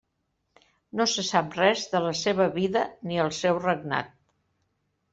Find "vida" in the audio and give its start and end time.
2.57-2.89